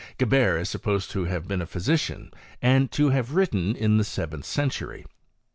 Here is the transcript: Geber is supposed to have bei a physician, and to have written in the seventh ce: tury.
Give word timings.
Geber 0.17 0.57
is 0.57 0.67
supposed 0.67 1.11
to 1.11 1.25
have 1.25 1.47
bei 1.47 1.53
a 1.59 1.65
physician, 1.67 2.33
and 2.59 2.91
to 2.91 3.11
have 3.11 3.35
written 3.35 3.75
in 3.75 3.97
the 3.97 4.03
seventh 4.03 4.45
ce: 4.45 4.57
tury. 4.57 5.05